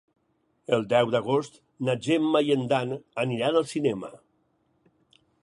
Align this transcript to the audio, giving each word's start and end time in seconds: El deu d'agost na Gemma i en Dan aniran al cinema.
El 0.77 0.85
deu 0.93 1.11
d'agost 1.15 1.59
na 1.89 1.95
Gemma 2.07 2.41
i 2.47 2.49
en 2.57 2.65
Dan 2.73 2.97
aniran 3.27 3.61
al 3.61 3.69
cinema. 3.75 4.11